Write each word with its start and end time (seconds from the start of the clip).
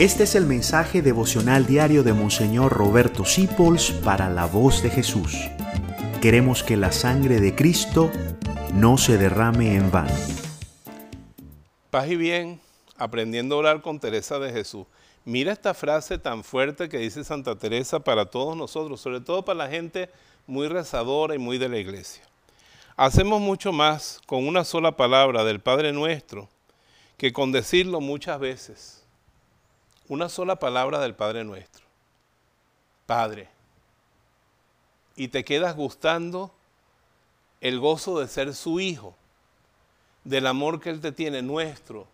Este 0.00 0.22
es 0.22 0.34
el 0.34 0.46
mensaje 0.46 1.02
devocional 1.02 1.66
diario 1.66 2.02
de 2.02 2.14
Monseñor 2.14 2.72
Roberto 2.72 3.26
Sipols 3.26 3.90
para 3.90 4.30
la 4.30 4.46
voz 4.46 4.82
de 4.82 4.88
Jesús. 4.88 5.36
Queremos 6.22 6.62
que 6.62 6.78
la 6.78 6.90
sangre 6.90 7.38
de 7.38 7.54
Cristo 7.54 8.10
no 8.72 8.96
se 8.96 9.18
derrame 9.18 9.74
en 9.74 9.90
vano. 9.90 10.14
Paz 11.90 12.08
y 12.08 12.16
bien, 12.16 12.62
aprendiendo 12.96 13.56
a 13.56 13.58
orar 13.58 13.82
con 13.82 14.00
Teresa 14.00 14.38
de 14.38 14.50
Jesús. 14.50 14.86
Mira 15.26 15.52
esta 15.52 15.74
frase 15.74 16.16
tan 16.16 16.44
fuerte 16.44 16.88
que 16.88 16.96
dice 16.96 17.22
Santa 17.22 17.58
Teresa 17.58 18.00
para 18.00 18.24
todos 18.24 18.56
nosotros, 18.56 19.02
sobre 19.02 19.20
todo 19.20 19.44
para 19.44 19.58
la 19.58 19.68
gente 19.68 20.08
muy 20.46 20.68
rezadora 20.68 21.34
y 21.34 21.38
muy 21.38 21.58
de 21.58 21.68
la 21.68 21.76
iglesia. 21.76 22.22
Hacemos 22.96 23.42
mucho 23.42 23.70
más 23.70 24.22
con 24.24 24.48
una 24.48 24.64
sola 24.64 24.96
palabra 24.96 25.44
del 25.44 25.60
Padre 25.60 25.92
nuestro 25.92 26.48
que 27.18 27.34
con 27.34 27.52
decirlo 27.52 28.00
muchas 28.00 28.40
veces 28.40 29.00
una 30.10 30.28
sola 30.28 30.56
palabra 30.56 30.98
del 30.98 31.14
Padre 31.14 31.44
nuestro. 31.44 31.84
Padre. 33.06 33.48
Y 35.14 35.28
te 35.28 35.44
quedas 35.44 35.76
gustando 35.76 36.50
el 37.60 37.78
gozo 37.78 38.18
de 38.18 38.26
ser 38.26 38.52
su 38.56 38.80
hijo, 38.80 39.14
del 40.24 40.48
amor 40.48 40.80
que 40.80 40.90
Él 40.90 41.00
te 41.00 41.12
tiene 41.12 41.42
nuestro, 41.42 42.08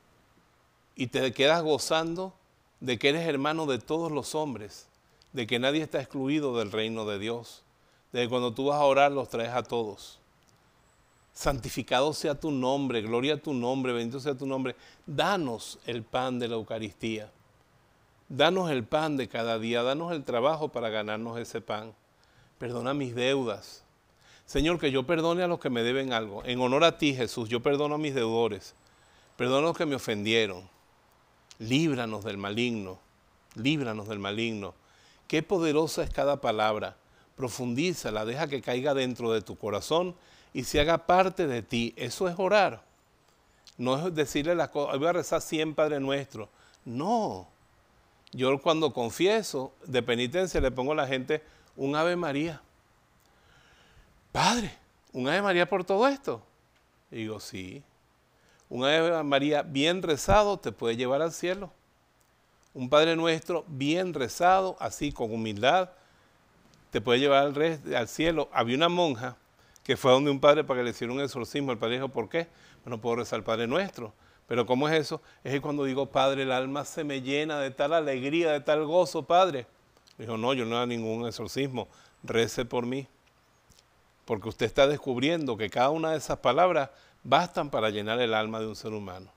y 0.94 1.06
te 1.06 1.32
quedas 1.32 1.62
gozando 1.62 2.34
de 2.80 2.98
que 2.98 3.08
eres 3.08 3.26
hermano 3.26 3.64
de 3.64 3.78
todos 3.78 4.12
los 4.12 4.34
hombres, 4.34 4.88
de 5.32 5.46
que 5.46 5.58
nadie 5.58 5.82
está 5.82 5.98
excluido 5.98 6.58
del 6.58 6.72
reino 6.72 7.06
de 7.06 7.18
Dios, 7.18 7.62
de 8.12 8.24
que 8.24 8.28
cuando 8.28 8.52
tú 8.52 8.66
vas 8.66 8.78
a 8.78 8.84
orar 8.84 9.10
los 9.10 9.30
traes 9.30 9.54
a 9.54 9.62
todos. 9.62 10.18
Santificado 11.32 12.12
sea 12.12 12.38
tu 12.38 12.50
nombre, 12.50 13.00
gloria 13.00 13.34
a 13.34 13.38
tu 13.38 13.54
nombre, 13.54 13.94
bendito 13.94 14.20
sea 14.20 14.34
tu 14.34 14.46
nombre. 14.46 14.76
Danos 15.06 15.78
el 15.86 16.02
pan 16.02 16.38
de 16.38 16.48
la 16.48 16.56
Eucaristía. 16.56 17.32
Danos 18.28 18.70
el 18.70 18.84
pan 18.84 19.16
de 19.16 19.28
cada 19.28 19.58
día, 19.58 19.82
danos 19.82 20.12
el 20.12 20.24
trabajo 20.24 20.68
para 20.68 20.88
ganarnos 20.88 21.38
ese 21.38 21.60
pan. 21.60 21.94
Perdona 22.58 22.92
mis 22.92 23.14
deudas. 23.14 23.84
Señor, 24.46 24.78
que 24.78 24.90
yo 24.90 25.04
perdone 25.04 25.42
a 25.42 25.48
los 25.48 25.60
que 25.60 25.70
me 25.70 25.82
deben 25.82 26.12
algo. 26.12 26.44
En 26.44 26.60
honor 26.60 26.84
a 26.84 26.98
ti, 26.98 27.14
Jesús, 27.14 27.48
yo 27.48 27.60
perdono 27.60 27.96
a 27.96 27.98
mis 27.98 28.14
deudores. 28.14 28.74
Perdono 29.36 29.58
a 29.58 29.68
los 29.68 29.76
que 29.76 29.86
me 29.86 29.96
ofendieron. 29.96 30.68
Líbranos 31.58 32.24
del 32.24 32.38
maligno. 32.38 32.98
Líbranos 33.54 34.08
del 34.08 34.18
maligno. 34.18 34.74
Qué 35.28 35.42
poderosa 35.42 36.02
es 36.02 36.10
cada 36.10 36.40
palabra. 36.40 36.96
Profundízala, 37.36 38.24
deja 38.24 38.48
que 38.48 38.62
caiga 38.62 38.94
dentro 38.94 39.32
de 39.32 39.42
tu 39.42 39.56
corazón 39.56 40.14
y 40.52 40.64
se 40.64 40.80
haga 40.80 41.06
parte 41.06 41.46
de 41.46 41.62
ti. 41.62 41.92
Eso 41.96 42.28
es 42.28 42.38
orar. 42.38 42.82
No 43.78 44.06
es 44.06 44.14
decirle 44.14 44.54
las 44.54 44.70
cosas, 44.70 44.98
voy 44.98 45.08
a 45.08 45.12
rezar 45.12 45.42
100 45.42 45.74
Padre 45.74 46.00
Nuestro. 46.00 46.48
No. 46.84 47.48
Yo 48.32 48.60
cuando 48.60 48.92
confieso 48.92 49.72
de 49.84 50.02
penitencia 50.02 50.60
le 50.60 50.70
pongo 50.70 50.92
a 50.92 50.96
la 50.96 51.06
gente 51.06 51.42
un 51.76 51.94
Ave 51.96 52.16
María. 52.16 52.60
Padre, 54.32 54.72
un 55.12 55.28
Ave 55.28 55.42
María 55.42 55.68
por 55.68 55.84
todo 55.84 56.06
esto. 56.08 56.42
digo, 57.10 57.40
sí. 57.40 57.82
Un 58.68 58.84
Ave 58.84 59.22
María 59.22 59.62
bien 59.62 60.02
rezado 60.02 60.58
te 60.58 60.72
puede 60.72 60.96
llevar 60.96 61.22
al 61.22 61.32
cielo. 61.32 61.70
Un 62.74 62.90
Padre 62.90 63.16
Nuestro 63.16 63.64
bien 63.68 64.12
rezado, 64.12 64.76
así 64.80 65.12
con 65.12 65.32
humildad, 65.32 65.90
te 66.90 67.00
puede 67.00 67.20
llevar 67.20 67.44
al, 67.44 67.94
al 67.94 68.08
cielo. 68.08 68.50
Había 68.52 68.76
una 68.76 68.88
monja 68.88 69.36
que 69.82 69.96
fue 69.96 70.10
a 70.10 70.14
donde 70.14 70.30
un 70.30 70.40
padre 70.40 70.64
para 70.64 70.80
que 70.80 70.84
le 70.84 70.90
hiciera 70.90 71.12
un 71.12 71.20
exorcismo. 71.20 71.70
El 71.70 71.78
padre 71.78 71.94
dijo, 71.94 72.08
¿por 72.08 72.28
qué? 72.28 72.48
Bueno, 72.84 73.00
puedo 73.00 73.16
rezar 73.16 73.38
al 73.38 73.44
Padre 73.44 73.66
Nuestro. 73.66 74.12
Pero 74.46 74.66
¿cómo 74.66 74.88
es 74.88 74.94
eso? 74.94 75.20
Es 75.42 75.60
cuando 75.60 75.84
digo 75.84 76.06
Padre, 76.06 76.44
el 76.44 76.52
alma 76.52 76.84
se 76.84 77.04
me 77.04 77.22
llena 77.22 77.58
de 77.58 77.70
tal 77.70 77.92
alegría, 77.92 78.52
de 78.52 78.60
tal 78.60 78.84
gozo, 78.84 79.24
Padre. 79.24 79.66
Dijo, 80.18 80.36
no, 80.36 80.54
yo 80.54 80.64
no 80.64 80.76
hago 80.76 80.86
ningún 80.86 81.26
exorcismo, 81.26 81.88
rece 82.22 82.64
por 82.64 82.86
mí. 82.86 83.08
Porque 84.24 84.48
usted 84.48 84.66
está 84.66 84.86
descubriendo 84.86 85.56
que 85.56 85.70
cada 85.70 85.90
una 85.90 86.12
de 86.12 86.18
esas 86.18 86.38
palabras 86.38 86.90
bastan 87.22 87.70
para 87.70 87.90
llenar 87.90 88.20
el 88.20 88.34
alma 88.34 88.60
de 88.60 88.66
un 88.66 88.76
ser 88.76 88.92
humano. 88.92 89.30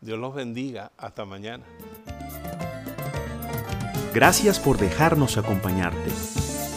Dios 0.00 0.18
los 0.18 0.34
bendiga. 0.34 0.90
Hasta 0.96 1.24
mañana. 1.24 1.64
Gracias 4.12 4.60
por 4.60 4.78
dejarnos 4.78 5.38
acompañarte. 5.38 6.10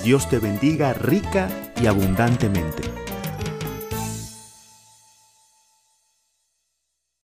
Dios 0.03 0.29
te 0.29 0.39
bendiga 0.39 0.94
rica 0.94 1.50
y 1.81 1.88
abundantemente. 1.88 2.97